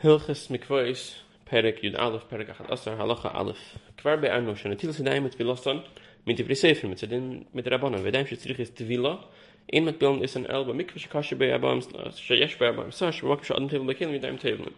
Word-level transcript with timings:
Hilches 0.00 0.48
Mikvois, 0.48 1.16
Perek 1.50 1.82
Yud 1.82 1.98
Aleph, 1.98 2.28
Perek 2.30 2.50
Achat 2.50 2.70
Asar, 2.70 2.96
Halacha 2.96 3.34
Aleph. 3.34 3.58
Kvar 3.96 4.16
bei 4.20 4.30
Arno, 4.30 4.54
schon 4.54 4.70
atil 4.70 4.94
se 4.94 5.02
daim 5.02 5.24
mit 5.24 5.36
Vilosson, 5.36 5.82
mit 6.24 6.38
Ivri 6.38 6.54
Sefer, 6.54 6.86
mit 6.86 7.00
Zedin, 7.00 7.46
mit 7.52 7.66
Rabbanon, 7.66 8.04
ve 8.04 8.12
daim 8.12 8.24
she 8.24 8.36
ist 8.36 8.46
is 8.46 8.70
Tvila, 8.70 9.24
in 9.66 9.86
mit 9.86 9.98
Bilon 9.98 10.22
ist 10.22 10.36
an 10.36 10.46
Elba, 10.46 10.72
mikva 10.72 11.20
she 11.24 11.34
bei 11.34 11.46
Abam, 11.46 11.82
she 12.16 12.36
yesh 12.36 12.56
bei 12.60 12.66
Abam, 12.66 12.92
sa 12.92 13.10
she 13.10 13.26
wakam 13.26 13.42
she 13.42 13.54
adon 13.54 13.68
tevil 13.68 13.92
bekilim, 13.92 14.12
mit 14.12 14.22
daim 14.22 14.38
tevilin. 14.38 14.72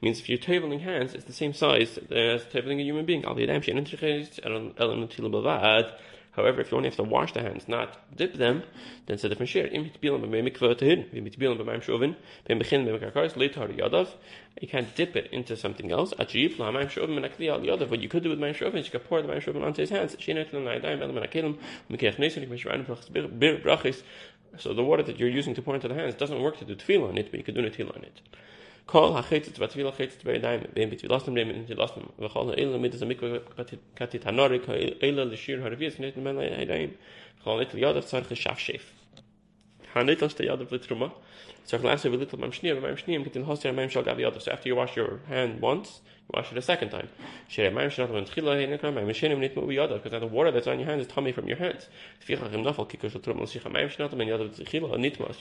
Means 0.00 0.20
if 0.20 0.30
you're 0.30 0.38
teviling 0.38 0.80
hands, 0.80 1.12
it's 1.12 1.26
the 1.26 1.34
same 1.34 1.52
size 1.52 1.98
as 2.10 2.42
teviling 2.44 2.80
a 2.80 2.82
human 2.82 3.04
being, 3.04 3.26
al 3.26 3.34
vi 3.34 3.44
daim 3.44 3.60
she 3.60 3.72
an 3.72 3.84
intrichis, 3.84 4.40
elon 4.42 4.72
atil 4.78 5.30
bavad, 5.30 5.92
However, 6.32 6.60
if 6.62 6.70
you 6.70 6.78
only 6.78 6.88
have 6.88 6.96
to 6.96 7.02
wash 7.02 7.34
the 7.34 7.42
hands, 7.42 7.68
not 7.68 8.16
dip 8.16 8.32
them, 8.34 8.62
then 9.06 9.14
it's 9.14 9.24
a 9.24 9.28
different 9.28 9.50
yadav. 9.50 9.72
You 14.60 14.68
can't 14.68 14.94
dip 14.94 15.16
it 15.16 15.28
into 15.30 15.56
something 15.56 15.92
else. 15.92 16.14
What 16.16 16.34
you 16.34 16.48
could 16.48 16.58
do 16.58 16.64
with 18.30 18.38
mayim 18.38 18.54
shovin 18.54 18.76
is 18.76 18.86
you 18.86 18.92
could 18.92 19.04
pour 19.04 19.20
the 19.20 19.28
mayim 19.28 19.42
shovin 19.42 19.62
onto 19.62 19.82
his 19.82 19.90
hands. 19.90 20.16
So 24.58 24.74
the 24.74 24.82
water 24.82 25.02
that 25.02 25.18
you're 25.18 25.28
using 25.28 25.54
to 25.54 25.62
pour 25.62 25.74
into 25.74 25.88
the 25.88 25.94
hands 25.94 26.14
doesn't 26.14 26.40
work 26.40 26.58
to 26.58 26.64
do 26.64 26.74
tevilah 26.74 27.10
on 27.10 27.18
it, 27.18 27.30
but 27.30 27.38
you 27.38 27.44
could 27.44 27.54
do 27.54 27.62
tevilah 27.62 27.96
on 27.96 28.04
it. 28.04 28.20
kol 28.86 29.16
a 29.16 29.22
khit 29.22 29.52
tvat 29.54 29.76
vil 29.76 29.92
khit 29.92 30.16
tvat 30.20 30.42
bayn 30.42 30.66
dem 30.74 30.90
bit 30.90 31.02
vi 31.02 31.08
lasn 31.08 31.34
dem 31.34 31.50
in 31.50 31.64
di 31.66 31.74
lasn 31.74 32.08
we 32.18 32.28
khol 32.28 32.54
mit 32.78 32.94
ze 32.94 33.06
mikve 33.06 33.40
katit 33.96 34.24
hanorik 34.24 34.68
a 34.68 34.78
il 35.06 35.14
le 35.14 35.36
shir 35.36 35.60
harvis 35.60 35.98
net 35.98 36.16
men 36.16 36.38
a 36.38 36.64
dem 36.64 36.96
khol 37.44 37.60
et 37.60 37.74
yod 37.74 37.96
af 37.96 38.04
tsarkh 38.04 38.34
shaf 38.34 38.58
shef. 38.58 39.01
Shef 39.92 40.00
ha'nit 40.00 40.22
l'shte 40.22 40.44
yadav 40.46 40.72
l'truma 40.72 41.12
tzarech 41.66 41.84
l'aseh 41.84 42.10
v'litl 42.10 42.38
mam 42.38 42.50
shniyah 42.50 42.76
v'mam 42.80 42.96
shniyah 42.96 43.24
kitin 43.24 43.44
hosir 43.44 43.70
ha'mayim 43.70 43.90
shal 43.90 44.02
gav 44.02 44.18
yadav 44.18 44.42
so 44.42 44.50
after 44.52 44.68
you 44.68 44.76
wash 44.76 44.96
your 44.96 45.20
hand 45.28 45.60
once 45.60 46.00
you 46.28 46.38
wash 46.38 46.52
it 46.52 46.58
a 46.58 46.62
second 46.62 46.90
time. 46.90 47.08
Because 47.48 47.72
now 50.12 50.18
the 50.18 50.28
water 50.30 50.50
that's 50.50 50.66
on 50.66 50.78
your 50.78 50.88
hands 50.88 51.02
is 51.02 51.08
tummy 51.08 51.32
from 51.32 51.46
your 51.48 51.56
hands. 51.58 51.88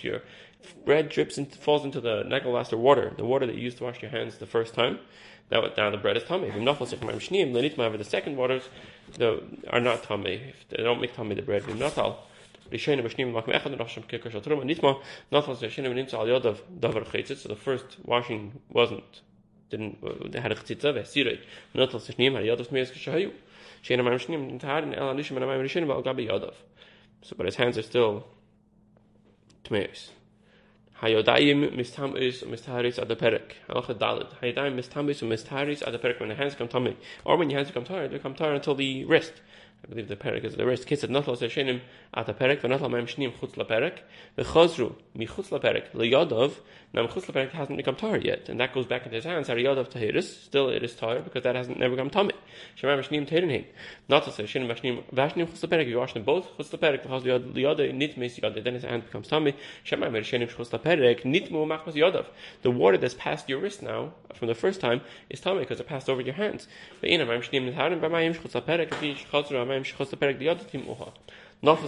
Your 0.02 0.22
bread 0.86 1.10
drips 1.10 1.38
and 1.38 1.54
falls 1.56 1.86
into 1.86 2.02
the 2.02 2.24
nagalaster 2.24 2.78
water, 2.78 3.14
the 3.16 3.26
water 3.26 3.46
that 3.46 3.56
you 3.56 3.62
used 3.62 3.78
to 3.78 3.84
wash 3.84 4.02
your 4.02 4.12
hands 4.12 4.38
the 4.38 4.46
first 4.46 4.74
time. 4.74 5.00
Now, 5.52 5.70
now 5.78 5.90
the 5.90 5.98
bread 5.98 6.18
is 6.18 6.24
tummy. 6.24 6.48
If 6.48 6.56
The 6.56 8.04
second 8.04 8.38
waters 8.38 8.70
the, 9.18 9.44
are 9.70 9.80
not 9.82 10.04
tummy. 10.04 10.34
If 10.34 10.68
they 10.70 10.84
don't 10.84 11.02
make 11.02 11.14
tummy 11.16 11.36
the 11.36 11.42
bread. 11.42 11.68
Not 11.78 11.98
all. 11.98 12.28
Rishayim 12.72 13.04
Bashnim 13.04 13.32
Makim 13.32 13.54
Echad 13.54 13.78
Rosham 13.78 14.08
Kirkar 14.08 14.32
Shaltrum 14.32 14.64
Nitma 14.64 15.00
not 15.32 15.48
was 15.48 15.62
Rishayim 15.62 15.94
Nimtza 15.94 16.16
Al 16.16 16.26
Yodav 16.26 16.58
Davar 16.80 17.06
Chaitzit 17.06 17.38
so 17.38 17.50
the 17.50 17.56
first 17.56 17.98
washing 18.04 18.60
wasn't 18.70 19.22
didn't 19.72 19.98
uh, 20.04 20.28
they 20.28 20.40
had 20.40 20.52
a 20.52 20.56
chitza 20.56 20.94
ve 20.94 21.02
sirei 21.02 21.40
not 21.74 21.96
as 21.96 22.08
shnim 22.10 22.34
har 22.34 22.42
yadav 22.42 22.72
meis 22.72 22.92
geshayu 22.92 23.32
shein 23.84 24.00
am 24.00 24.06
shnim 24.20 24.50
in 24.50 24.60
tar 24.60 24.84
in 24.84 24.94
elan 24.94 25.18
lishim 25.18 25.38
am 25.38 25.62
rishim 25.66 25.88
ba 25.88 26.02
gabi 26.08 26.28
yadav 26.28 26.54
so 27.22 27.36
but 27.38 27.46
his 27.46 27.56
hands 27.56 27.78
are 27.78 27.82
still 27.82 28.28
tmeis 29.64 30.10
hayodayim 31.02 31.74
mistam 31.76 32.16
is 32.16 32.44
mistaris 32.44 33.00
at 33.00 33.08
the 33.08 33.16
perek. 33.16 33.54
Halach 33.68 33.98
dalit 33.98 34.30
hayodayim 34.42 34.76
mistam 34.80 35.10
is 35.10 35.22
mistaris 35.22 35.82
at 35.86 35.92
the 35.94 36.00
perek. 36.00 36.20
When 36.20 36.30
the 36.30 36.36
hands 36.36 36.54
come 36.54 36.68
tummy 36.68 36.96
or 37.26 37.38
when 37.38 37.50
your 37.50 37.58
hands 37.58 37.70
become 37.70 37.86
tired 37.86 38.12
they 38.12 38.20
come 38.20 38.36
tired 38.36 38.56
until 38.56 38.76
the 38.76 39.06
wrist 39.06 39.34
I 39.84 39.90
believe 39.90 40.08
the 40.08 40.16
perek 40.16 40.44
is 40.44 40.56
the 40.56 40.66
rest. 40.66 40.88
Kitzad 40.88 41.10
notla 41.10 41.36
shenim 41.38 41.82
at 42.14 42.28
the 42.28 42.34
perek, 42.36 42.62
v'notla 42.62 42.88
ma'im 42.88 43.08
shnim 43.08 43.34
chutz 43.34 43.58
la 43.58 43.66
perek, 43.66 44.00
v'chozru 44.38 44.96
mi 45.16 45.26
chutz 45.26 45.52
la 45.52 45.58
perek, 45.58 45.92
l'yodov, 45.96 46.54
now 46.94 47.08
chutz 47.08 47.28
la 47.28 47.34
perek 47.34 47.50
hasn't 47.52 47.78
become 47.78 47.96
tar 47.96 48.18
yet, 48.18 48.48
and 48.48 48.60
that 48.60 48.76
goes 48.76 48.86
back 48.86 49.06
into 49.06 49.16
his 49.16 49.26
hands, 49.26 49.48
har 49.48 49.56
yodov 49.56 49.90
tahiris, 49.90 50.44
still 50.44 50.70
it 50.70 50.84
is 50.84 50.96
tar, 50.96 51.20
because 51.22 51.42
that 51.42 51.56
hasn't 51.56 51.80
never 51.80 51.96
become 51.96 52.12
tummy. 52.12 52.34
Shemar 52.78 53.02
shnim 53.04 53.28
tahirin 53.28 53.66
Not 54.08 54.24
to 54.26 54.32
say 54.32 54.44
shenim 54.44 54.70
shnim, 54.78 55.04
v'ashnim 55.12 55.48
chutz 55.48 55.64
la 55.64 55.70
perek, 55.70 55.88
you 55.88 55.98
wash 55.98 56.14
them 56.14 56.24
both, 56.24 56.56
chutz 56.58 56.72
la 56.72 56.78
perek, 56.78 57.04
v'chaz 57.08 57.24
l'yodov, 57.24 57.92
nit 57.96 58.18
mis 58.18 58.38
yodov, 58.38 58.64
then 58.64 58.76
his 58.76 58.84
hand 58.84 59.06
becomes 59.06 59.30
tummy. 59.30 59.56
Shemar 59.84 60.12
shenim 60.12 60.48
chutz 60.48 60.72
la 60.72 60.78
perek, 60.78 61.26
nit 61.26 61.50
mu 61.50 61.66
machmas 61.66 61.94
yodov. 61.94 62.28
The 62.62 62.70
water 62.70 63.00
that's 63.00 63.16
past 63.16 63.50
your 63.50 63.60
wrist 63.60 63.82
now, 63.82 64.14
from 64.36 64.48
the 64.48 64.56
first 64.56 64.80
time, 64.80 65.02
is 65.32 65.40
tummy, 65.40 65.62
because 65.62 65.80
it 65.80 65.88
passed 65.88 66.08
over 66.08 66.22
your 66.22 66.36
hands. 66.36 66.68
V'ina 67.02 67.26
ma'im 67.26 67.42
shnim 67.42 67.74
tahirin, 67.74 68.00
v'mayim 68.00 68.36
chutz 68.38 68.54
la 68.54 68.62
perek, 68.62 68.92
beim 69.72 69.86
Uha. 70.88 71.14
Achas. 71.64 71.64
Nach 71.64 71.88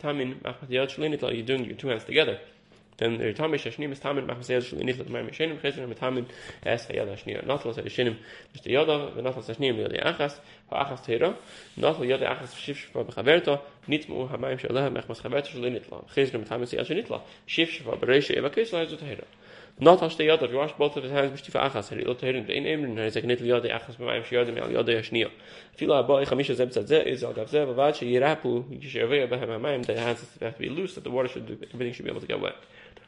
Tamin 0.00 0.36
mach 0.42 0.56
you 0.68 1.42
doing 1.42 1.64
your 1.64 1.76
two 1.76 1.88
hands 1.88 2.04
together. 2.04 2.38
Then 2.96 3.18
the 3.18 3.32
Tamin 3.32 3.58
Schneem 3.58 3.90
ist 3.90 4.02
Tamin 4.02 4.26
mach 4.26 4.40
sehr 4.42 4.60
Schlein 4.60 4.86
mit 4.86 5.08
meinem 5.08 5.32
schönen 5.32 5.60
Kreis 5.60 5.76
mit 5.76 5.98
Tamin 5.98 6.26
erst 6.64 6.90
Achas 6.90 7.06
Achas 12.26 12.48
mu 12.86 12.94
mach 12.94 13.14
Khaverto 13.14 13.58
mit 13.86 14.08
Tamin 14.08 14.24
not 19.80 20.02
as 20.02 20.16
the 20.16 20.30
other, 20.30 20.46
you 20.46 20.56
wash 20.56 20.72
both 20.72 20.96
of 20.96 21.02
his 21.02 21.10
hands, 21.10 21.40
b'shtifa 21.40 21.70
achas, 21.70 21.96
he 21.96 22.04
looked 22.04 22.20
here 22.20 22.36
in 22.36 22.46
the 22.46 22.60
name, 22.60 22.84
and 22.84 22.98
he's 22.98 23.16
like, 23.16 23.24
nit 23.24 23.40
liyode 23.40 23.70
achas 23.70 23.96
b'mayim 23.96 24.24
shiyodim 24.24 24.60
al 24.60 24.70
yode 24.70 24.86
yashniya. 24.86 25.30
Fila 25.76 26.04
aboi 26.04 26.24
chamisha 26.24 26.54
zeb 26.54 26.70
tzadze 26.70 27.04
is 27.04 27.24
al 27.24 27.32
gav 27.32 27.48
zeh, 27.48 27.66
vavad 27.66 27.96
she 27.96 28.12
yirapu, 28.12 28.62
yishirvei 28.80 29.28
abahem 29.28 29.48
hamayim, 29.48 29.84
the 29.84 29.98
hands 29.98 30.24
have 30.40 30.54
to 30.54 30.60
be 30.60 30.68
loose, 30.68 30.94
that 30.94 31.02
the 31.02 31.10
water 31.10 31.28
should 31.28 31.46
do, 31.46 31.58
everything 31.72 31.92
should 31.92 32.04
be 32.04 32.10
able 32.10 32.20
to 32.20 32.26
get 32.26 32.40
wet. 32.40 32.54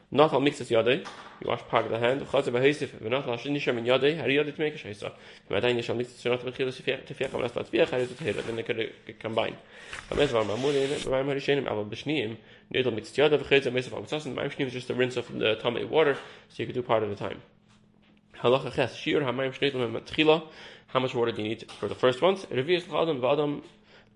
Not 0.09 0.31
all 0.31 0.39
mixes 0.39 0.69
yodei, 0.69 1.05
you 1.41 1.49
wash 1.49 1.61
part 1.67 1.85
of 1.85 1.91
the 1.91 1.99
hand, 1.99 2.21
chazer 2.21 2.53
b'heisif, 2.53 2.89
v'not 3.01 3.27
al 3.27 3.35
shin 3.35 3.53
nisham 3.53 3.77
in 3.77 3.83
yodei, 3.83 4.17
hari 4.17 4.35
yodei 4.35 4.55
to 4.55 4.61
make 4.61 4.75
a 4.75 4.77
shaisa. 4.77 5.11
V'adayin 5.49 5.77
yisham 5.77 5.97
mixes 5.97 6.21
shonot 6.23 6.43
b'chilas 6.43 6.81
tefiach, 6.81 7.29
v'nas 7.29 7.51
latviach, 7.51 7.89
hari 7.89 8.05
yodei 8.05 8.45
then 8.45 8.55
they 8.55 8.63
could 8.63 8.79
uh, 8.79 9.11
combine. 9.19 9.57
V'mez 10.09 10.29
var 10.29 10.45
mamurin, 10.45 10.91
eh, 10.91 10.95
v'mayim 10.95 11.25
harishenim, 11.25 11.65
eh, 11.65 11.69
aval 11.69 11.89
b'shniim, 11.89 12.37
Nidl 12.73 12.93
mixed 12.95 13.17
yada 13.17 13.37
v'chedza 13.37 13.71
mesa 13.71 13.89
v'amtzasin. 13.89 14.33
Ma'im 14.33 14.49
shnim 14.49 14.67
is 14.67 14.73
just 14.73 14.89
a 14.89 14.93
rinse 14.93 15.17
of 15.17 15.27
the 15.37 15.55
tummy 15.55 15.83
water, 15.83 16.15
so 16.49 16.63
you 16.63 16.65
can 16.65 16.75
do 16.75 16.81
part 16.81 17.03
of 17.03 17.09
the 17.09 17.15
time. 17.15 17.41
Halacha 18.41 18.73
ches 18.73 18.95
shir 18.95 19.21
hamayim 19.21 19.53
shneitel 19.57 20.01
tchila. 20.03 20.47
How 20.87 21.01
much 21.01 21.13
water 21.13 21.33
do 21.33 21.41
you 21.41 21.49
need 21.49 21.69
for 21.79 21.89
the 21.89 21.95
first 21.95 22.21
ones? 22.21 22.45
Revius 22.45 22.87
l'adam 22.89 23.19
v'adam 23.19 23.61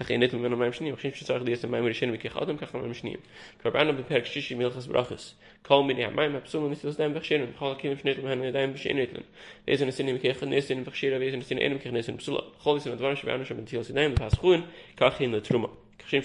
Shenim, 0.00 0.06
Kach 0.06 0.10
in 0.10 0.20
Netilam 0.20 0.56
V'mayim 0.56 0.72
Shenim, 0.72 0.98
Chim 0.98 1.12
Shesach 1.12 1.44
Lias 1.44 1.62
V'mayim 1.62 1.90
Shenim, 1.90 2.18
V'kich 2.18 2.40
Adam 2.40 2.58
Kach 2.58 2.70
V'mayim 2.70 2.94
Shenim. 2.94 3.20
Karbana 3.62 3.96
B'perk 3.96 4.24
Shishi 4.24 4.56
Milchas 4.56 4.86
Brachas, 4.86 5.32
Kol 5.62 5.84
Mini 5.84 6.02
HaMayim 6.02 6.40
Hapsulum 6.40 6.74
Netilam 6.74 7.14
V'mayim 7.14 7.22
Shenim, 7.22 7.52
Chol 7.54 7.80
Kilim 7.80 8.00
Shnetim 8.00 8.22
V'mayim 8.22 8.52
V'mayim 8.52 8.74
Shenim, 8.74 9.22
V'ezin 9.66 9.88
Nesinim 9.88 10.18
V'kich 10.18 10.38
Nesin 10.40 10.84
V'chshira, 10.84 11.18
V'ezin 11.18 11.42
Nesin 11.42 11.62
Enim 11.62 11.78
V'kich 11.78 11.92
Nesin 11.92 12.16
Psula, 12.18 12.44
Chol 12.64 12.78
Yisim 12.78 12.96
Advarim 12.96 13.16
Shabanu 13.16 13.46
Shabin 13.46 13.66
Til 13.66 13.82
Sinayim, 13.82 14.14
V'pas 14.16 14.64
Kach 14.96 15.20
in 15.20 15.32
the 15.32 15.40
Truma. 15.40 15.70
Chim 16.08 16.22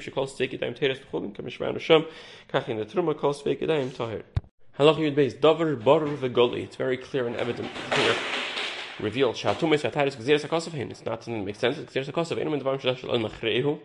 she 0.00 0.10
calls 0.10 0.34
steak 0.34 0.58
daim 0.58 0.74
teres 0.74 0.98
tchulin 0.98 1.32
kamishran 1.32 1.78
sham 1.78 2.04
kach 2.52 2.68
in 2.68 2.78
the 2.78 2.84
truma 2.84 3.16
calls 3.16 3.38
steak 3.38 3.60
daim 3.60 3.90
tahir. 3.92 4.24
Halach 4.76 4.96
yud 4.96 5.14
beis 5.14 5.34
davar 5.38 5.84
bar 5.84 6.00
v'goli. 6.00 6.64
It's 6.64 6.74
very 6.74 6.96
clear 6.96 7.28
and 7.28 7.36
evident 7.36 7.70
clear. 7.90 8.43
Revealed. 9.00 9.36
Shatumis 9.36 9.82
ataris 9.90 10.16
gzeres 10.16 10.44
akosov. 10.46 10.74
It's 10.74 11.04
not 11.04 11.24
something 11.24 11.40
that 11.40 11.46
makes 11.46 11.58
sense. 11.58 11.78
Gzeres 11.78 12.12
akosov 12.12 12.38
in 12.38 12.50
the 12.50 12.58
dvarim 12.58 12.80
shalash 12.80 13.04
al 13.04 13.18
machrehu. 13.18 13.80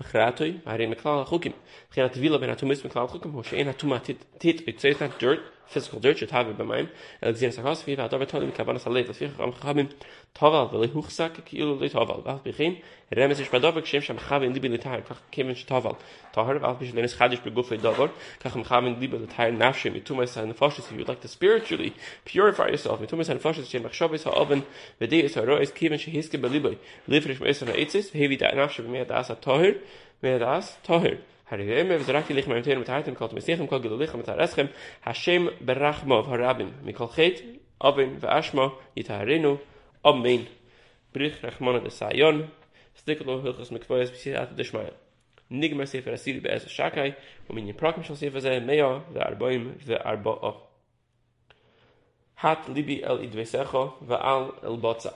Bechratoy, 0.00 0.62
Harin 0.62 0.94
Meklal 0.94 1.26
Chukim. 1.26 1.52
Bechin 1.92 2.08
Atvila 2.08 2.40
ben 2.40 2.48
Atumis 2.48 2.80
Meklal 2.80 3.10
Chukim, 3.10 3.32
Hu 3.32 3.42
Shein 3.42 3.72
Atuma 3.72 4.02
Tit, 4.02 4.80
so 4.80 4.88
it's 4.88 5.18
dirt, 5.18 5.40
physical 5.66 6.00
dirt, 6.00 6.20
by 6.30 6.64
mine. 6.64 6.88
El 7.22 7.32
Gzir 7.32 7.52
Sakos, 7.52 7.84
Viva 7.84 8.08
Adava 8.08 8.26
Toli, 8.26 8.46
Mikavan 8.46 8.78
Salet, 8.80 9.08
Asfich 9.08 9.38
Am 9.40 9.52
Chabim, 9.52 9.90
Toval, 10.34 10.70
Veli 10.70 10.88
Huchsak, 10.88 11.42
Kiulu 11.42 11.80
Le 11.80 11.88
Toval, 11.88 12.22
Val 12.22 12.40
Bechin, 12.44 12.80
Remes 13.10 13.40
Ish 13.40 13.48
Badova, 13.48 13.82
Kshem 13.82 14.02
Sham 14.02 14.18
Chavin 14.18 14.54
Libi 14.54 14.76
Litar, 14.76 15.02
Kach 15.02 15.18
Kevin 15.30 15.54
Toval, 15.54 15.96
Tahar, 16.32 16.58
Val 16.58 16.74
Bish 16.74 16.92
Lenis 16.92 17.16
Chadish 17.16 17.40
Begufay 17.40 17.78
Dovor, 17.80 18.10
Kach 18.40 18.52
Chavin 18.64 19.00
Libi 19.00 19.26
Litar, 19.26 19.56
Nafshim, 19.56 20.00
Mitumas 20.00 20.36
and 20.36 20.56
Foshes, 20.56 20.90
if 20.90 20.92
you'd 20.92 21.08
like 21.08 21.20
to 21.20 21.28
spiritually 21.28 21.94
purify 22.24 22.68
yourself, 22.68 23.00
Mitumas 23.00 23.28
and 23.28 23.40
Foshes, 23.40 23.68
Shem 23.68 23.84
Machshavis 23.84 24.24
HaOven, 24.24 24.64
Vedeis 25.00 25.34
HaRois, 25.34 25.74
Kevin 25.74 25.98
Shehiske 25.98 26.40
Beliboy, 26.40 26.76
Livrish 27.08 27.38
Meisar 27.38 27.74
HaEtzis, 27.74 28.10
Hevi 28.12 28.38
Da 28.38 28.50
Nafshim, 28.52 28.88
Mea 28.88 29.04
Das 29.04 29.28
HaTohir, 29.28 29.78
wer 30.20 30.38
das? 30.38 30.76
Tohir. 30.86 31.18
hat 31.52 31.60
er 31.60 31.80
immer 31.80 32.00
wieder 32.00 32.14
recht 32.14 32.28
gelegt 32.28 32.48
mit 32.48 32.56
dem 32.56 32.64
Teil 32.64 32.78
mit 32.78 32.88
Heiten 32.88 33.14
kommt 33.14 33.34
mit 33.34 33.42
sich 33.42 33.60
im 33.60 33.68
Kogel 33.68 33.90
gelegt 33.90 34.16
mit 34.16 34.26
der 34.26 34.38
Eschem 34.38 34.70
Hashem 35.02 35.50
berachmo 35.60 36.22
von 36.22 36.42
Rabin 36.42 36.72
mit 36.82 36.96
Kolchet 36.96 37.44
Abin 37.78 38.14
und 38.14 38.24
Ashmo 38.24 38.72
die 38.96 39.04
Tarinu 39.04 39.58
Amen. 40.02 40.46
Brich 41.12 41.42
Rachman 41.42 41.82
de 41.82 41.90
Sayon 41.90 42.50
steckt 42.94 43.26
noch 43.26 43.42
hilfs 43.42 43.70
mit 43.70 43.86
Kwais 43.86 44.10
bis 44.10 44.24
hat 44.34 44.58
der 44.58 44.64
Schmei 44.64 44.92
nicht 45.48 45.74
mehr 45.74 45.86
sehr 45.86 46.02
hat 52.42 52.68
libi 52.68 53.02
el 53.02 53.22
idvesecho 53.22 53.82
va 54.00 54.16
al 54.16 54.48
el 54.62 54.76
botza. 54.76 55.12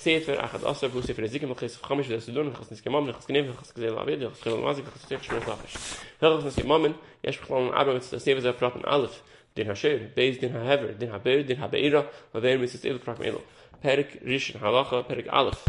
Sefer 0.00 0.38
achad 0.40 0.64
asa 0.64 0.88
vu 0.88 1.02
sefer 1.02 1.24
ezikim 1.28 1.50
lachis 1.52 1.76
chamish 1.86 2.08
v'des 2.08 2.24
sedun 2.24 2.48
v'chas 2.54 2.70
nis 2.70 2.80
kemam 2.80 3.04
v'chas 3.04 3.26
knev 3.28 3.50
v'chas 3.50 3.72
kzel 3.76 3.92
ma'avid 3.98 4.22
v'chas 4.24 4.40
kzel 4.40 4.62
ma'azik 4.64 4.86
v'chas 4.88 5.02
sefer 5.10 5.24
shmir 5.26 5.42
chafish 5.44 5.74
v'chas 6.22 6.44
nis 6.44 6.56
kemam 6.56 6.94
yesh 7.26 7.38
b'chlam 7.42 7.68
aro 7.80 7.96
etz 7.98 8.08
sefer 8.08 8.40
zeh 8.40 8.54
praten 8.56 8.80
alef 8.94 9.20
din 9.54 9.66
ha-sher, 9.66 10.08
beis 10.16 10.38
din 10.40 10.52
ha-hever, 10.52 10.94
din 10.94 11.10
ha-beir, 11.10 11.42
din 11.44 11.58
ha-beira 11.58 12.06
v'veir 12.32 12.58
mitzis 12.62 12.84
il 12.88 12.98
prak 12.98 13.18
melo 13.18 13.42
perik 13.82 14.16
rishon 14.24 14.60
halacha 14.64 15.04
perik 15.04 15.28
alef 15.28 15.68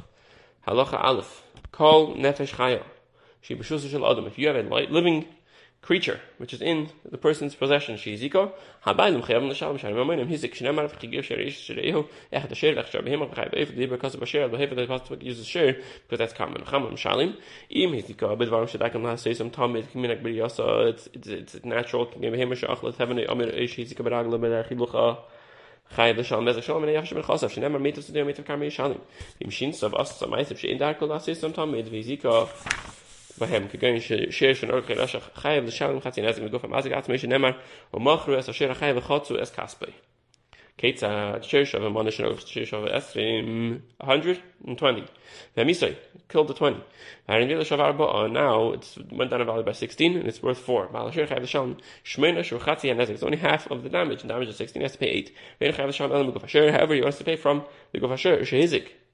halacha 0.66 1.04
alef 1.12 1.42
kol 1.74 2.16
nefesh 2.16 2.56
chaya 2.56 2.84
she 3.42 3.54
b'shus 3.56 3.90
shel 3.92 4.06
adam 4.06 4.28
if 4.28 4.40
you 4.40 4.48
have 4.48 4.56
a 4.56 4.64
living 4.98 5.26
creature 5.87 6.21
which 6.39 6.53
is 6.53 6.61
in 6.61 6.89
the 7.09 7.17
person's 7.17 7.55
possession 7.55 7.97
she 7.97 8.15
is 8.15 8.21
iko 8.21 8.51
habayim 8.85 9.23
khayam 9.25 9.47
na 9.47 9.55
shalom 9.55 9.79
shalom 9.79 10.09
moinem 10.09 10.29
hizik 10.29 10.53
shna 10.59 10.75
mar 10.75 10.89
khigir 10.89 11.23
shel 11.23 11.39
ish 11.39 11.61
shel 11.67 11.77
ehu 11.77 12.03
ech 12.33 12.49
da 12.49 12.57
shel 12.61 12.75
khshab 12.75 13.05
behem 13.07 13.23
khayb 13.37 13.55
ef 13.55 13.75
di 13.77 13.87
because 13.87 14.17
of 14.17 14.29
shel 14.29 14.49
behem 14.49 14.75
the 14.75 14.87
past 14.87 15.23
use 15.23 15.39
the 15.39 15.45
shel 15.45 15.73
because 16.03 16.19
that's 16.19 16.33
common 16.33 16.63
khamam 16.63 16.99
shalim 17.05 17.37
im 17.71 17.93
hiziko 17.93 18.37
bid 18.37 18.49
varam 18.49 18.69
should 18.69 18.83
I 18.83 18.89
can 18.89 19.17
say 19.17 19.33
some 19.35 19.51
time 19.51 19.77
it 19.77 19.89
communicate 19.93 20.25
with 20.25 20.35
yosa 20.35 20.89
it's 20.89 21.09
it's 21.39 21.65
natural 21.65 22.07
can 22.07 22.21
give 22.21 22.35
him 22.35 22.51
a 22.51 22.57
shach 22.57 22.83
let 22.83 22.97
have 22.97 23.11
an 23.11 23.21
amir 23.21 23.51
ish 23.51 23.77
hiziko 23.77 24.03
baragla 24.11 24.41
ben 24.41 24.65
khilucha 24.65 25.19
חייב 25.91 26.19
לשלם 26.19 26.45
בזה 26.45 26.63
שלום 26.63 26.85
אני 26.85 26.93
יחשב 26.93 27.19
לחוסף 27.19 27.53
שנאמר 27.53 27.79
מיתוס 27.79 28.11
תדיר 28.11 28.25
מיתוס 28.25 28.45
כרמי 28.45 28.67
ישלם 28.67 28.99
אם 29.45 29.51
שין 29.51 29.73
סב 29.73 29.95
אס 29.95 30.19
סמייסב 30.19 30.57
שאין 30.57 30.79
דרכו 30.79 31.07
לעשי 31.07 31.35
סתם 31.35 31.53
תמיד 31.53 31.87
ויזיקו 31.91 32.47
בהם 33.41 33.69
כגון 33.69 34.01
שיר 34.31 34.55
של 34.55 34.73
אורך 34.73 34.91
רשע 34.91 35.19
חייב 35.35 35.65
לשלם 35.65 36.01
חצי 36.01 36.23
נזק 36.23 36.43
מגוף 36.43 36.65
המזג 36.65 36.93
עצמי 36.93 37.19
שנאמר 37.19 37.51
ומוכרו 37.95 38.39
אס 38.39 38.49
אשר 38.49 38.71
החייב 38.71 38.97
וחוצו 38.97 39.43
אס 39.43 39.55
כספי 39.55 39.93
Kate's 40.79 41.03
a 41.03 41.41
church 41.43 41.73
of 41.73 41.83
a 41.85 41.89
monastic 41.89 42.27
of 42.27 42.45
church 42.45 42.75
of 42.75 42.85
Esrim 42.85 43.81
120. 43.97 45.07
Vamisai 45.57 45.97
killed 46.29 46.49
the 46.49 46.55
20. 46.55 46.85
And 47.29 47.43
in 47.43 47.49
Vila 47.49 47.65
Shavar 47.65 48.31
now 48.31 48.73
it's 48.73 48.99
went 49.11 49.31
down 49.31 49.41
a 49.41 49.47
value 49.47 49.63
by 49.63 49.73
16 49.73 50.19
and 50.19 50.29
it's 50.29 50.43
worth 50.43 50.59
4. 50.59 50.89
Malashir 50.89 51.27
Chayav 51.27 51.49
Shalom 51.49 51.79
Shmena 52.05 52.41
Shurchatzi 52.41 52.91
and 52.91 53.01
Nezek. 53.01 53.15
It's 53.15 53.23
only 53.23 53.39
half 53.39 53.71
of 53.71 53.85
the 53.85 53.89
damage. 53.89 54.21
And 54.21 54.29
damage 54.29 54.49
is 54.49 54.57
16. 54.57 54.81
He 54.81 54.85
has 54.85 54.93
to 54.93 54.99
pay 54.99 55.07
8. 55.07 55.37
Vein 55.61 55.73
Chayav 55.73 55.95
Shalom 55.95 56.13
Elam 56.13 56.33
Gufasher. 56.33 56.71
However, 56.71 56.93
he 56.93 57.01
wants 57.01 57.17
to 57.17 57.25
pay 57.25 57.37
from 57.37 57.65
the 57.93 57.99
Gufasher 57.99 58.43
Shehizik 58.43 58.89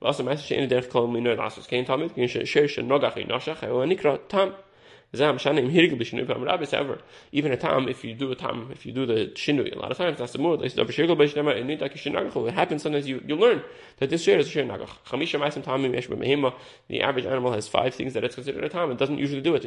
was 0.00 0.20
am 0.20 0.26
meiste 0.26 0.54
in 0.54 0.68
der 0.68 0.82
kol 0.82 1.08
mir 1.08 1.20
nur 1.20 1.36
das 1.36 1.68
kein 1.68 1.86
tamit 1.86 2.14
gin 2.14 2.28
sche 2.28 2.46
sche 2.46 2.82
nogach 2.82 3.16
in 3.16 3.28
nashach 3.28 3.62
even 7.32 7.52
a 7.52 7.56
tam 7.56 7.88
if 7.88 8.04
you 8.04 8.14
do 8.14 8.30
a 8.32 8.34
tam 8.34 8.68
if 8.72 8.86
you 8.86 8.92
do 8.92 9.06
the 9.06 9.26
shinu 9.34 9.74
a 9.74 9.78
lot 9.78 9.90
of 9.90 9.96
times 9.96 10.18
that's 10.18 10.32
the 10.32 10.38
more 10.38 10.62
it 10.62 12.54
happens 12.54 12.82
sometimes 12.82 13.06
you 13.06 13.22
you 13.26 13.36
learn 13.36 13.62
that 13.98 14.10
this 14.10 14.22
share 14.22 14.38
is 14.38 14.46
a 14.46 14.50
share 14.50 14.64
nagach. 14.64 14.90
The 16.88 17.00
average 17.00 17.26
animal 17.26 17.52
has 17.52 17.68
five 17.68 17.94
things 17.94 18.12
that 18.14 18.24
it's 18.24 18.34
considered 18.34 18.64
a 18.64 18.68
tam 18.68 18.90
it 18.90 18.98
doesn't 18.98 19.18
usually 19.18 19.40
do 19.40 19.54
it. 19.54 19.64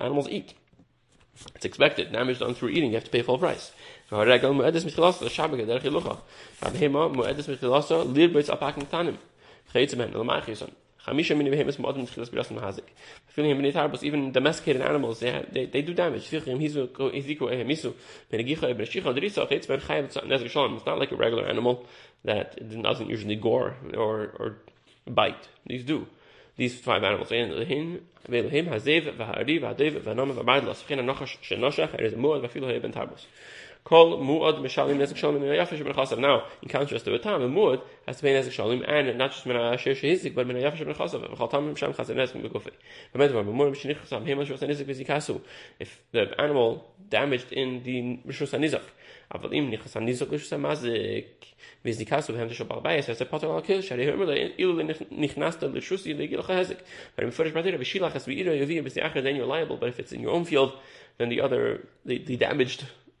Animals 0.00 0.28
eat 0.28 0.54
It's 1.54 1.64
expected. 1.64 2.12
Damage 2.12 2.38
done 2.38 2.54
through 2.54 2.70
eating, 2.70 2.90
you 2.90 2.96
have 2.96 3.04
to 3.04 3.10
pay 3.10 3.22
full 3.22 3.38
price. 3.38 3.72
Even 14.02 14.32
domesticated 14.32 14.82
animals, 14.82 15.20
they, 15.20 15.46
they, 15.52 15.66
they 15.66 15.82
do 15.82 15.94
damage. 15.94 16.32
It's 16.32 16.46
not 20.86 20.98
like 20.98 21.12
a 21.12 21.16
regular 21.16 21.46
animal 21.46 21.86
that 22.24 22.82
doesn't 22.82 23.08
usually 23.08 23.36
gore 23.36 23.76
or, 23.96 24.34
or 24.38 24.58
bite. 25.06 25.48
These 25.66 25.84
do. 25.84 26.06
These 26.56 26.78
five 26.80 27.02
animals 27.02 27.32
in 27.32 27.50
the 27.50 27.64
him 27.64 28.66
hazev 28.66 29.16
va 29.16 29.24
hadi 29.26 29.58
va 29.58 29.72
dev 29.74 30.02
va 30.04 30.14
nom 30.14 30.32
va 30.32 30.42
bad 30.42 30.64
las 30.64 30.82
khina 30.82 31.02
noch 31.02 31.22
shnoshach 31.22 31.94
er 31.94 32.16
muad 32.16 32.42
va 32.42 32.48
filo 32.48 32.66
ben 32.80 32.92
tabus 32.92 33.26
kol 33.83 34.17
muad 34.17 34.59
mishalim 34.61 34.97
nezek 34.97 35.17
shalim 35.17 35.37
in 35.37 35.43
yafish 35.43 35.83
ben 35.83 35.93
chasav 35.93 36.19
now 36.19 36.43
in 36.61 36.69
contrast 36.69 37.05
to 37.05 37.13
a 37.13 37.19
tam 37.19 37.41
muad 37.53 37.81
has 38.07 38.17
to 38.17 38.23
be 38.23 38.29
nezek 38.29 38.51
shalim 38.51 38.83
and 38.87 39.17
not 39.17 39.31
just 39.31 39.45
min 39.45 39.55
asher 39.55 39.91
shehizik 39.91 40.33
but 40.33 40.47
min 40.47 40.57
yafish 40.57 40.85
ben 40.85 40.95
chasav 40.95 41.21
va 41.21 41.35
khatam 41.35 41.77
sham 41.77 41.93
khasar 41.93 42.15
nezek 42.15 42.41
ben 42.41 42.51
gofe 42.51 42.71
bemed 43.13 43.31
va 43.31 43.43
muad 43.43 43.71
mishnich 43.75 43.97
khasam 43.97 44.25
hema 44.25 44.45
shos 44.45 44.59
nezek 44.59 44.85
bezikasu 44.85 45.39
if 45.79 46.01
the 46.11 46.23
animal 46.39 46.85
damaged 47.09 47.51
in 47.51 47.83
the 47.83 48.19
mishus 48.27 48.53
anizak 48.53 48.83
אבל 49.33 49.53
אם 49.53 49.69
נכנס 49.71 49.97
הניזוק 49.97 50.33
לשוסה 50.33 50.57
מזיק 50.57 51.45
וזיקסו 51.85 52.33
והם 52.33 52.47
תשוב 52.47 52.73
הרבה 52.73 52.93
יעשה 52.93 53.13
זה 53.13 53.25
פוטר 53.25 53.51
על 53.51 53.61
קיל 53.61 53.81
שהרי 53.81 54.13
אומר 54.13 54.25
לו 54.25 54.33
אילו 54.59 54.79
נכנסת 55.11 55.63
לשוסי 55.63 56.13
להגיע 56.13 56.39
לך 56.39 56.49
הזק 56.49 56.77
but 57.17 57.21
in 57.21 57.39
first 57.39 57.53
brother 57.53 57.77
בשילח 57.79 58.15
as 58.15 58.19
we 58.19 58.31
either 58.31 58.55
you 58.55 58.65
be 58.65 58.99
then 58.99 59.35
you're 59.35 59.45
liable 59.45 59.77
but 59.77 59.89
if 59.89 59.99
it's 59.99 60.13
in 60.13 60.21
your 60.21 60.31
own 60.31 60.45
field 60.45 60.71
then 61.17 61.29
the 61.29 61.41
other 61.41 61.87
the, 62.05 62.17
the 62.27 62.37
damaged 62.37 62.83
uh, 62.83 62.85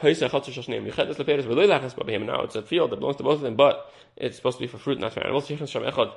Hoysa 0.00 0.28
Chatzah 0.28 0.52
Shashneim 0.52 0.90
Yechedes 0.90 1.16
Leperes 1.16 1.44
V'Loi 1.44 1.66
Lachas 1.66 1.94
B'Behem. 1.94 2.26
Now 2.26 2.42
it's 2.42 2.56
a 2.56 2.62
field 2.62 2.90
that 2.90 2.96
belongs 2.96 3.16
to 3.16 3.22
both 3.22 3.36
of 3.36 3.40
them, 3.42 3.56
but 3.56 3.92
it's 4.16 4.36
supposed 4.36 4.58
to 4.58 4.62
be 4.64 4.66
for 4.66 4.78
fruit, 4.78 4.98
not 4.98 5.12
for 5.12 5.20
animals. 5.20 5.48
Yichnas 5.48 5.68
Sham 5.68 5.82
Echad 5.82 6.12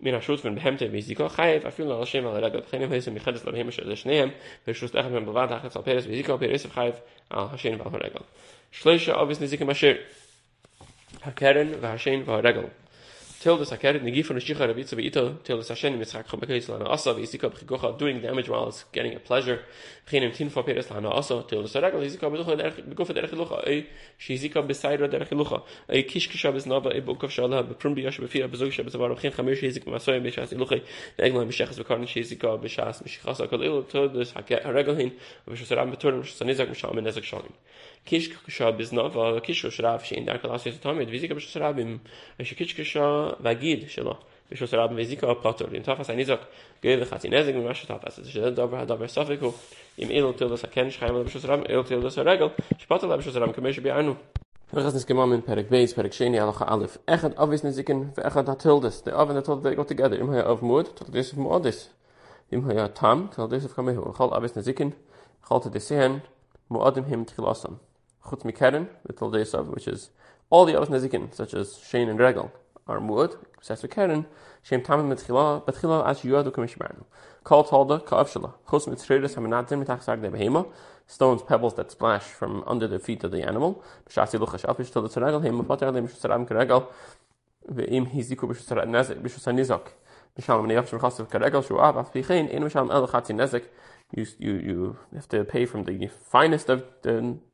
מן 0.00 0.14
השוט 0.14 0.44
מן 0.44 0.54
בהמתה 0.54 0.84
ויזיקו 0.90 1.28
חייב 1.28 1.66
אפילו 1.66 1.96
על 1.96 2.02
השם 2.02 2.26
על 2.26 2.36
הרגל 2.36 2.60
בחינים 2.60 2.92
היסו 2.92 3.10
מחדס 3.10 3.44
לבהם 3.44 3.70
של 3.70 3.94
שניהם 3.94 4.28
ושוסט 4.68 4.96
אחד 4.96 5.12
מהם 5.12 5.26
בלבד 5.26 5.46
תחת 5.46 5.76
על 5.76 5.82
פרס 5.82 6.06
ויזיקו 6.06 6.38
פרס 6.38 6.66
חייב 6.66 6.94
על 7.30 7.44
השם 7.52 7.80
ועל 7.80 8.02
הרגל 8.02 8.20
שלושה 8.72 9.14
אובס 9.14 9.40
נזיקים 9.40 9.70
אשר 9.70 9.92
הקרן 11.22 11.68
והשן 11.80 12.22
והרגל 12.24 12.64
saker 13.43 13.99
nigi 13.99 14.23
from 14.23 14.37
the 14.37 14.41
shicha 14.41 14.67
lana 16.69 16.89
asa 16.89 17.13
v'isika 17.13 17.49
b'chikocha 17.49 17.97
doing 17.97 18.21
damage 18.21 18.47
while 18.47 18.69
it's 18.69 18.85
getting 18.93 19.13
a 19.15 19.19
pleasure. 19.19 19.59
Tin 20.07 20.49
for 20.49 20.63
peres 20.63 20.89
lana 20.89 21.09
asa 21.09 21.43
shizika 21.43 22.31
b'karn 31.83 32.05
shizika 32.07 32.57
ilu 34.73 34.95
hin 34.95 35.11
kishke 38.05 38.35
kisha 38.45 38.77
biz 38.77 38.91
na 38.91 39.07
va 39.07 39.39
kishu 39.39 39.69
shrav 39.71 40.03
shi 40.03 40.15
in 40.15 40.25
der 40.25 40.37
klasse 40.37 40.67
ist 40.67 40.83
tamit 40.83 41.09
wie 41.09 41.19
sie 41.19 41.27
gebsch 41.27 41.47
shrav 41.47 41.79
im 41.79 42.01
ich 42.37 42.55
kishke 42.55 42.83
kisha 42.83 43.37
va 43.41 43.53
gid 43.55 43.87
shlo 43.87 44.17
ich 44.51 44.59
scho 44.59 44.65
shrav 44.65 44.93
wie 44.95 45.05
sie 45.05 45.15
ka 45.15 45.33
pator 45.35 45.73
in 45.73 45.83
tafas 45.83 46.09
ani 46.09 46.25
zak 46.25 46.41
gel 46.81 47.05
khati 47.05 47.29
nezig 47.29 47.55
mit 47.55 47.65
was 47.65 47.79
du 47.79 47.87
tapas 47.87 48.19
ist 48.19 48.35
der 48.35 48.51
dober 48.51 48.85
da 48.85 48.95
be 48.95 49.07
safiku 49.07 49.53
im 49.97 50.11
ilo 50.11 50.33
til 50.33 50.49
das 50.49 50.63
erkenn 50.63 50.91
schreiben 50.91 51.21
ob 51.21 51.29
scho 51.29 51.39
shrav 51.39 51.63
ilo 51.69 51.83
til 51.83 52.01
das 52.01 52.17
regel 52.17 52.51
ich 52.77 52.87
patel 52.87 53.11
ob 53.11 53.21
scho 53.23 53.31
shrav 53.31 53.53
kem 53.53 53.65
ich 53.67 53.81
bi 53.81 53.89
anu 53.89 54.15
Wir 54.73 54.83
hasn 54.83 54.97
skemam 54.97 55.31
in 55.33 55.43
Perik 55.43 55.69
Bays 55.69 55.93
Perik 55.93 56.13
Sheni, 56.13 56.39
Allah 56.39 56.57
Alif. 56.67 56.97
Echt 57.05 57.37
obvious 57.37 57.63
is 57.63 57.77
ikin, 57.77 58.09
wir 58.15 58.25
echt 58.25 58.35
hat 58.35 58.63
hildes. 58.63 59.03
The 59.03 59.11
oven 59.11 59.35
that 59.35 59.63
they 59.63 59.75
got 59.75 59.87
together 59.87 60.17
in 60.17 60.25
my 60.25 60.41
of 60.41 60.63
mood, 60.63 60.95
to 60.95 61.03
this 61.11 61.31
of 61.31 61.37
mood 61.37 61.67
is. 61.67 61.89
Dem 62.49 62.63
tam, 62.95 63.29
to 63.35 63.45
this 63.45 63.65
of 63.65 63.75
kamih. 63.75 63.97
Khol 64.15 64.31
obvious 64.31 64.57
is 64.57 64.67
ikin. 64.67 64.93
Khol 65.45 65.61
Moadim 66.71 67.05
him 67.05 67.23
to. 67.25 67.79
Chutz 68.25 68.43
mikeren, 68.43 68.87
the 69.05 69.13
tildes 69.13 69.53
which 69.69 69.87
is 69.87 70.09
all 70.49 70.65
the 70.65 70.79
obvious 70.79 71.03
nezikin, 71.03 71.33
such 71.33 71.53
as 71.53 71.77
Shane 71.77 72.09
and 72.09 72.19
Regel, 72.19 72.51
are 72.87 72.99
mu'od, 72.99 73.37
says 73.61 73.85
Keren, 73.89 74.25
Shem 74.61 74.81
tamim 74.81 75.13
betchila, 75.13 75.65
betchila 75.65 76.07
as 76.07 76.21
yuadu 76.21 76.51
kamishbarnu. 76.51 77.03
Kol 77.43 77.65
tolda, 77.65 78.05
ka'av 78.05 78.29
shala. 78.29 78.53
Chus 78.69 78.85
mitzriris 78.85 79.35
hamanadzim 79.35 79.83
mitach 79.83 80.03
sag 80.03 80.21
de 80.21 80.65
stones, 81.05 81.41
pebbles 81.43 81.75
that 81.75 81.91
splash 81.91 82.23
from 82.23 82.63
under 82.65 82.87
the 82.87 82.97
feet 82.97 83.23
of 83.25 83.31
the 83.31 83.41
animal. 83.41 83.83
B'shasi 84.09 84.39
luchash 84.39 84.63
afish 84.65 84.91
till 84.91 85.01
the 85.01 85.09
tzaragel, 85.09 85.43
him 85.43 85.61
mapater 85.61 85.83
alim 85.83 86.07
b'shasaram 86.07 86.47
karegel, 86.47 86.87
ve'im 87.69 88.09
hiziku 88.09 88.47
b'shasar 88.49 88.85
nezek, 88.85 89.21
b'shasar 89.21 89.53
nizak. 89.53 89.87
Mishalom 90.39 90.67
ne'af 90.67 90.87
shem 90.87 90.99
chasav 90.99 91.29
karegel, 91.29 91.67
shu 91.67 91.77
av 91.77 91.97
af 91.97 92.13
bichein, 92.13 92.49
in 92.49 92.63
mishalom 92.63 92.89
el 92.89 93.05
chatzi 93.07 93.35
nezek. 93.35 93.65
You, 94.15 94.25
you, 94.37 94.53
you 94.53 94.97
have 95.15 95.27
to 95.29 95.43
pay 95.43 95.65
from 95.65 95.83
the 95.85 96.07
finest 96.07 96.69
of 96.69 96.85
the 97.01 97.37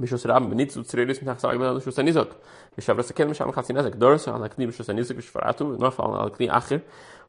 בשוס 0.00 0.26
רב 0.26 0.50
בניצ 0.50 0.78
צריריס 0.78 1.22
מיט 1.22 1.36
חסאג 1.36 1.58
בן 1.58 1.80
שוס 1.80 1.98
ניזוק 1.98 2.28
בשברס 2.78 3.12
קל 3.12 3.24
משם 3.24 3.52
חצי 3.52 3.72
נזק 3.72 3.94
דורס 3.94 4.28
על 4.28 4.44
הקני 4.44 4.66
בשוס 4.66 4.90
ניזוק 4.90 5.16
בשפרתו 5.16 5.64
ונופל 5.64 6.02
על 6.02 6.26
הקני 6.26 6.50
אחר 6.50 6.76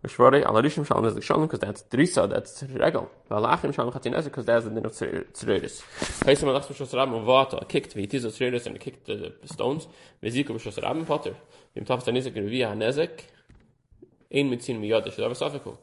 ושברי 0.03 0.43
על 0.45 0.55
הרישם 0.55 0.85
שלנו 0.85 1.01
נזק 1.01 1.21
שלנו 1.21 1.45
because 1.45 1.57
that's 1.57 1.81
דריסה 1.91 2.25
that's 2.25 2.65
רגל 2.79 2.99
ועל 3.31 3.45
האחר 3.45 3.67
משם 3.67 3.91
חצי 3.91 4.09
נזק 4.09 4.37
because 4.37 4.41
that's 4.41 4.65
the 4.65 4.81
din 4.81 4.85
of 4.85 5.03
צריריס 5.33 5.81
heißt 6.21 6.41
man 6.41 6.63
das 6.63 6.71
בשוס 6.71 6.93
רב 6.93 7.09
מבואטו 7.09 7.57
kicked 7.57 7.91
wie 7.91 8.11
diese 8.11 8.29
צריריס 8.29 8.67
and 8.67 8.77
kicked 8.77 9.09
the 9.09 9.53
stones 9.53 9.83
וזיקו 10.23 10.53
בשוס 10.53 10.79
רב 10.79 10.97
פוטר 11.07 11.31
im 11.79 11.81
tafs 11.81 12.11
ניזק 12.11 12.31
wie 12.33 12.65
הנזק 12.65 13.21
אין 14.31 14.49
מיצין 14.49 14.81
מיוד 14.81 15.11
שזה 15.11 15.25
אבל 15.25 15.33
סופקו 15.33 15.73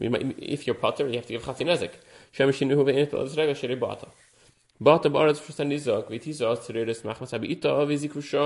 if 0.00 0.60
you're 0.66 0.82
potter 0.82 1.04
you 1.12 1.16
have 1.16 1.26
to 1.26 1.30
give 1.30 1.42
חצי 1.42 1.64
נזק 1.64 1.90
שם 2.32 2.52
שינו 2.52 2.86
ואין 2.86 3.04
את 3.04 3.14
זה 3.24 3.42
רגע 3.42 3.52
Bata 4.79 5.09
b'aretz 5.11 5.41
f'shus 5.43 5.59
ha'nizok, 5.59 6.09
ich 7.51 7.59
da, 7.59 7.89
wie 7.89 7.97
sie 7.97 8.07
v'zikrusha. 8.07 8.45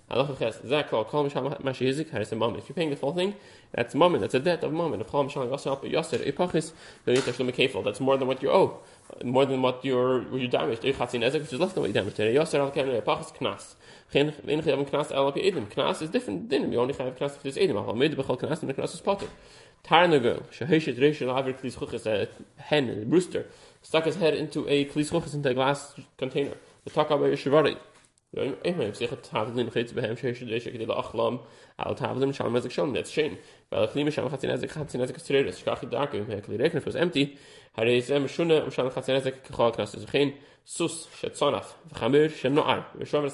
If 0.13 0.41
you're 0.41 0.75
paying 2.75 2.89
the 2.89 2.97
full 2.97 3.13
thing, 3.13 3.35
that's 3.71 3.95
moment. 3.95 4.21
That's 4.21 4.33
a 4.33 4.39
debt 4.41 4.61
of 4.63 4.73
moment. 4.73 5.03
That's 5.03 5.13
more 8.01 8.17
than 8.17 8.27
what 8.27 8.43
you 8.43 8.51
owe, 8.51 8.79
more 9.23 9.45
than 9.45 9.61
what 9.61 9.85
you're 9.85 10.37
you 10.37 10.49
damaged. 10.49 10.83
Which 10.83 10.99
is 10.99 11.59
less 11.59 11.71
than 11.71 11.81
what 11.81 11.87
you 11.87 11.93
damaged. 11.93 12.17
Knas. 12.17 13.75
Is 16.01 16.09
different. 16.09 16.49
Then 16.49 16.71
you 16.73 16.79
only 16.79 16.93
have 16.93 17.15
knas 17.15 17.35
if 17.37 17.43
there's 17.43 17.55
edim. 17.55 17.77
And 17.89 18.01
the 18.01 18.73
knas 18.73 18.93
is 18.93 18.99
potter. 18.99 19.27
Tarnagel, 19.85 20.43
sheheshet 20.51 20.97
reish 20.99 21.21
al 21.27 21.37
aver 21.39 21.53
klis 21.53 21.75
chuchis, 21.75 22.05
a 22.05 22.27
hen, 22.61 22.89
a 22.89 23.05
rooster, 23.05 23.47
stuck 23.81 24.05
his 24.05 24.17
head 24.17 24.33
into 24.35 24.67
a 24.67 24.85
klis 24.85 25.09
chuchis 25.09 25.33
into 25.33 25.49
a 25.49 25.53
glass 25.53 25.95
container. 26.17 26.55
The 26.83 26.89
taka 26.89 27.15
Ja, 28.33 28.43
ich 28.63 28.75
meine, 28.77 28.93
sich 28.93 29.11
hat 29.11 29.33
haben 29.33 29.57
den 29.57 29.67
Ritz 29.67 29.91
beim 29.93 30.15
Schäfer 30.15 30.45
der 30.45 30.59
Schäfer 30.61 30.77
der 30.77 30.97
Achlam, 30.97 31.39
aber 31.75 31.99
haben 31.99 32.21
den 32.21 32.33
Schalmer 32.33 32.61
sich 32.61 32.73
schon 32.73 32.95
jetzt 32.95 33.13
schön. 33.13 33.37
Weil 33.69 33.85
ich 33.85 33.95
nehme 33.95 34.11
schon 34.11 34.31
hat 34.31 34.39
sie 34.39 34.47
nicht 34.47 34.75
hat 34.75 34.89
sie 34.89 34.97
nicht 34.97 35.13
gestellt, 35.13 35.53
ich 35.53 35.65
gar 35.65 35.81
nicht 35.81 35.93
da 35.93 36.05
gehen, 36.05 36.27
weil 36.29 36.41
die 36.41 36.55
Rechnung 36.55 36.81
fürs 36.81 36.95
empty. 36.95 37.37
Hat 37.75 37.83
er 37.83 37.97
ist 37.97 38.09
immer 38.09 38.29
schon 38.29 38.49
um 38.51 38.71
schon 38.71 38.95
hat 38.95 39.05
sie 39.05 39.13
nicht 39.13 39.43
gekocht, 39.47 39.79
dass 39.79 39.91
sie 39.91 40.05
gehen. 40.05 40.33
Sus, 40.63 41.09
Schatzonaf, 41.19 41.75
wir 41.91 42.01
haben 42.01 42.13
wir 42.13 42.29
schon 42.29 42.53
noch 42.53 42.67
ein. 42.67 42.85
Wir 42.93 43.05
schauen 43.05 43.25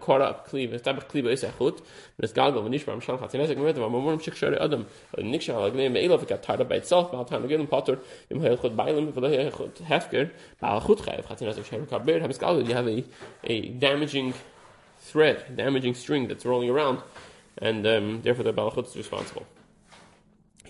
caught 0.00 0.20
up 0.20 0.48
cleave 0.48 0.74
es 0.74 0.82
dabei 0.82 1.02
cleave 1.02 1.30
es 1.30 2.34
galgo 2.34 2.64
wenn 2.64 2.70
nicht 2.70 2.86
beim 2.86 3.00
schan 3.00 3.20
hat 3.20 3.32
nicht 3.32 3.54
gemerkt 3.54 3.78
aber 3.78 3.88
man 3.88 4.02
muss 4.02 4.24
sich 4.24 4.36
schon 4.36 4.54
adam 4.54 4.86
nicht 5.16 5.44
schon 5.44 5.54
alle 5.54 5.72
nehmen 5.72 5.94
elo 5.94 6.18
got 6.18 6.42
tired 6.42 6.68
by 6.68 6.76
itself 6.76 7.12
mal 7.12 7.24
time 7.24 7.44
again 7.44 7.68
potter 7.68 7.98
im 8.28 8.40
bailen 8.76 9.12
für 9.12 9.20
der 9.20 9.50
gut 9.50 9.80
hefker 9.86 10.30
gut 10.84 11.04
geif 11.04 11.28
hat 11.28 11.40
nicht 11.40 11.66
schon 11.68 11.88
kabel 11.88 12.20
haben 12.20 12.30
es 12.30 12.40
you 12.40 12.74
have 12.74 12.88
a 12.88 13.04
a 13.46 13.60
damaging 13.78 14.34
thread 15.12 15.44
damaging 15.56 15.94
string 15.94 16.28
that's 16.28 16.44
rolling 16.44 16.70
around 16.70 16.98
and 17.60 17.86
um, 17.86 18.20
therefore 18.22 18.44
the 18.44 18.52
balachut 18.52 18.86
is 18.86 18.96
responsible 18.96 19.46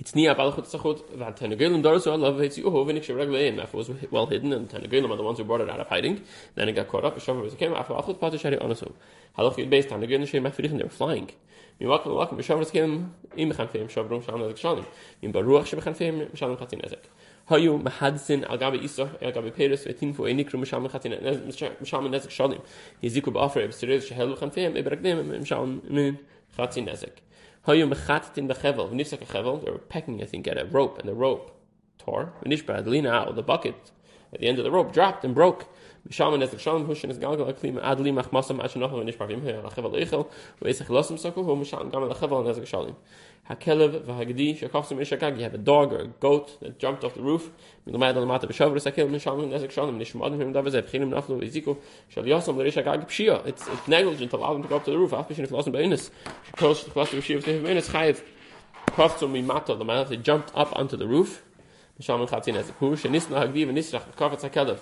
It's 0.01 0.13
about 0.13 0.57
the 0.57 0.79
chut 0.79 1.19
that 1.19 1.37
Tanagil 1.37 1.75
and 1.75 1.83
Doris 1.83 2.07
love 2.07 2.41
it's 2.41 2.57
you 2.57 2.65
oh 2.65 2.85
when 2.85 2.97
it's 2.97 3.11
regular 3.11 3.41
in 3.41 3.57
that 3.57 3.75
was 3.75 3.91
well 4.11 4.25
hidden 4.25 4.51
and 4.55 4.67
Tanagil 4.67 5.05
are 5.11 5.15
the 5.15 5.23
ones 5.23 5.37
who 5.37 5.45
brought 5.45 5.61
it 5.61 5.69
out 5.69 5.79
of 5.79 5.89
hiding. 5.89 6.23
Then 6.55 6.71
it 6.71 6.73
got 6.73 6.89
caught 6.89 7.05
up 7.05 7.19
a 7.19 7.21
shover 7.21 7.43
was 7.43 7.55
came 7.55 7.75
after 7.75 7.93
Achut 7.93 8.19
Pata 8.19 8.39
Shari 8.39 8.57
Onasu 8.57 8.95
Halach 9.37 9.59
it 9.59 9.69
based 9.69 9.91
Tanagil 9.91 10.15
and 10.15 10.27
Shem 10.27 10.45
Mafrich 10.45 10.75
they 10.75 10.83
were 10.83 10.89
flying. 10.89 11.31
Mi 11.79 11.87
wak 11.87 12.07
mi 12.07 12.13
wak 12.15 12.33
mi 12.33 12.43
shover 12.43 12.65
came 12.65 13.15
im 13.37 13.53
khan 13.53 13.69
fem 13.69 13.89
shover 13.89 14.23
shalom 14.23 14.41
ezek 14.41 14.57
shalom. 14.57 14.87
Im 15.21 15.35
baruach 15.35 15.67
she 15.67 15.77
khan 15.77 15.93
fem 15.93 16.35
shalom 16.35 16.57
khatin 16.57 16.83
ezek 16.83 17.05
hayu 17.51 17.79
mahadsin 17.83 18.49
al 18.49 18.57
gabe 18.57 18.83
isa 18.83 19.11
al 19.21 19.33
gabe 19.33 19.51
peres 19.55 19.85
vetin 19.85 20.15
fu 20.15 20.23
enik 20.23 20.51
rum 20.51 20.65
shalom 20.65 20.89
khatin 20.89 21.13
shalom 21.85 22.13
ezek 22.13 22.31
shalom 22.31 22.63
yiziku 23.03 23.31
ba 23.35 23.41
afer 23.41 23.69
b'sirez 23.69 24.09
shehelu 24.09 24.39
khan 24.39 24.51
fem 24.51 24.77
ibragdem 24.77 25.45
shalom 25.45 25.83
min 25.91 26.19
khatin 26.57 26.89
ezek 26.89 27.21
They 27.67 27.85
were 29.71 29.79
pecking, 29.79 30.23
I 30.23 30.27
think, 30.27 30.49
at 30.49 30.61
a 30.61 30.65
rope, 30.65 30.99
and 30.99 31.09
the 31.09 31.15
rope 31.15 31.57
tore. 31.99 32.33
Adelina 32.45 33.11
out, 33.11 33.37
the 33.37 33.43
bucket 33.43 33.93
at 34.33 34.41
the 34.41 34.49
end 34.49 34.59
of 34.59 34.65
the 34.65 34.71
rope 34.71 34.93
dropped 34.93 35.25
and 35.25 35.35
broke. 35.35 35.67
As 36.09 36.17
the 36.51 36.59
shalom 36.59 36.87
hushin 36.87 37.11
is 37.11 37.19
galgal 37.19 37.53
aklim 37.53 37.79
adli 37.81 38.11
machmasam 38.11 38.59
ashnoch 38.59 38.91
when 38.91 39.07
nishbar 39.07 39.29
vim 39.29 39.45
la 39.45 39.69
chevel 39.69 39.93
eichel 39.93 40.27
veisach 40.63 40.87
losam 40.87 41.19
soko 41.19 41.45
hu 41.45 41.55
mishaman 41.55 41.93
gam 41.93 42.09
la 42.09 42.15
chevel 42.15 42.41
and 42.41 42.49
as 42.49 42.59
shalim. 42.59 42.95
Hakelev 43.49 44.07
v'hagdi 44.07 44.59
shakafsim 44.59 44.99
ishakag. 44.99 45.37
You 45.37 45.43
have 45.43 45.55
a 45.55 45.59
dog 45.59 45.93
or 45.93 45.99
a 45.99 46.07
goat 46.07 46.59
that 46.61 46.79
jumped 46.79 47.05
off 47.05 47.15
the 47.15 47.23
roof. 47.23 47.51
Milamad 47.87 48.17
al 48.17 48.25
mata 48.25 48.47
b'shavr 48.47 48.77
sakel 48.77 49.11
mishaman 49.11 49.53
as 49.53 49.63
shalim 49.65 49.99
nishmad 49.99 50.41
him 50.41 50.55
davazeh 50.55 50.83
b'chinim 50.83 51.11
naflu 51.11 51.39
v'ziku 51.43 51.77
shal 52.09 52.25
yosam 52.25 52.57
l'rishakag 52.57 53.07
pshia. 53.07 53.47
It's 53.47 53.69
negligent 53.87 54.31
to 54.31 54.39
allow 54.39 54.55
them 54.55 54.63
to 54.63 54.69
go 54.69 54.77
up 54.77 54.85
to 54.87 54.91
the 54.91 54.99
roof. 54.99 55.13
After 55.13 55.41
if 55.41 55.51
lost 55.51 55.69
beinis. 55.69 56.11
Shekos 56.55 56.85
to 56.85 56.91
cluster 56.91 57.19
v'shiv 57.19 57.45
to 57.45 57.61
beinis 57.61 57.91
chayiv. 57.91 58.23
Kaftum 58.87 59.33
mimata 59.33 59.79
the 59.79 59.85
man 59.85 60.09
they 60.09 60.17
jumped 60.17 60.51
up 60.55 60.75
onto 60.77 60.97
the 60.97 61.07
roof. 61.07 61.43
Mishaman 62.01 62.27
chatzin 62.29 62.59
a 62.59 62.73
push 62.73 63.05
and 63.05 63.15
nisna 63.15 63.47
hagdi 63.47 63.67
v'nisrach 63.67 64.15
kafetz 64.17 64.49
hakelev 64.49 64.79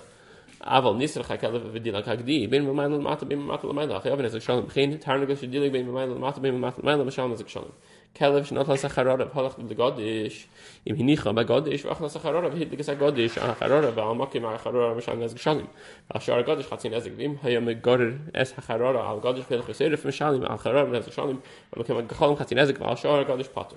אבל 0.66 0.92
ניסר 0.92 1.22
חכלב 1.22 1.62
ודילה 1.72 2.02
כגדי 2.02 2.46
בין 2.46 2.66
במייל 2.66 2.90
למטה 2.90 3.24
בין 3.24 3.38
במטה 3.46 3.66
למייל 3.66 3.96
אחרי 3.96 4.12
אבן 4.12 4.24
איזה 4.24 4.40
שלום 4.40 4.66
בכין 4.66 4.96
תרנגל 4.96 5.36
שדילה 5.36 5.70
בין 5.70 5.86
במייל 5.86 6.10
למטה 6.10 6.40
בין 6.40 6.54
במטה 6.54 6.76
למייל 6.82 7.02
משלום 7.02 7.32
איזה 7.32 7.44
שלום 7.46 7.68
כלב 8.16 8.44
שנות 8.44 8.68
לסחרורה 8.68 9.14
והלך 9.34 9.54
לגודש 9.70 10.46
אם 10.86 10.94
הניחה 10.98 11.32
בגודש 11.32 11.84
ואך 11.84 12.02
לסחרורה 12.02 12.40
והדלק 12.40 12.80
את 12.80 12.88
הגודש 12.88 13.38
על 13.38 13.50
החרורה 13.50 13.90
ועל 13.94 14.14
מקים 14.14 14.46
על 14.46 14.54
החרורה 14.54 14.94
משלום 14.94 15.22
איזה 15.22 15.38
שלום 15.38 15.66
ועל 16.10 16.20
שער 16.20 16.38
הגודש 16.38 16.66
חצי 16.66 16.88
נזק 16.88 17.10
ואם 17.16 17.34
היה 17.42 17.60
מגורר 17.60 18.10
אס 18.36 18.58
החרורה 18.58 19.10
על 19.10 19.18
גודש 19.18 19.44
והלך 19.50 19.68
יסרף 19.68 20.06
משלום 20.06 20.42
על 20.42 20.52
החרורה 20.52 20.84
ואיזה 20.90 21.12
שלום 21.12 21.40
ומקים 21.76 21.96
הגחולם 21.96 22.36
חצי 22.36 22.54
נזק 22.54 22.80
ועל 22.80 22.96
שער 22.96 23.20
הגודש 23.20 23.48
פוטר 23.48 23.76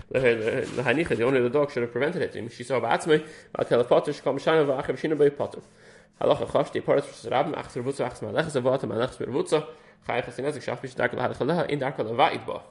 The 0.11 1.23
owner 1.23 1.37
of 1.37 1.43
the 1.43 1.49
dog 1.49 1.71
should 1.71 1.83
have 1.83 1.91
prevented 1.91 2.21
it. 2.21 2.33
Ba'atzmei 2.33 3.25
Val 3.55 3.65
Kelev 3.65 3.87
Potter 3.87 4.11
Shkom 4.11 4.39
Shana 4.39 4.65
Va'achav 4.65 4.99
Shina 4.99 5.17
Bei 5.17 5.29
Potter. 5.29 5.61
Halacha 6.19 6.47
Chosh 6.47 6.71
Di 6.73 6.81
Porat 6.81 7.03
Rabim 7.03 7.53
Achzer 7.55 7.81
Vutza 7.81 8.09
Achzer 8.09 8.23
Malech 8.31 8.51
Zavot 8.51 8.81
Malech 8.81 9.15
Zver 9.15 9.29
Vutza 9.29 9.65
Chayav 10.07 10.25
Hatinezek 10.25 10.63
Shaf 10.63 10.81
Bish 10.81 10.95
Darkel 10.95 11.17
Hadach 11.17 11.37
Leha 11.37 11.69
In 11.69 11.79
Darkel 11.79 12.13
Va'id 12.13 12.45
Ba. 12.45 12.61